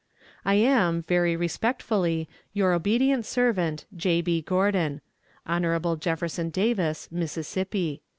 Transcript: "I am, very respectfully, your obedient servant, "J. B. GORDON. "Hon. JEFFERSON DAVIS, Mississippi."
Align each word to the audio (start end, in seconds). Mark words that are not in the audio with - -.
"I 0.43 0.55
am, 0.55 1.03
very 1.03 1.35
respectfully, 1.35 2.27
your 2.53 2.73
obedient 2.73 3.23
servant, 3.23 3.85
"J. 3.95 4.21
B. 4.21 4.41
GORDON. 4.41 5.01
"Hon. 5.45 5.97
JEFFERSON 5.99 6.49
DAVIS, 6.49 7.09
Mississippi." 7.11 8.01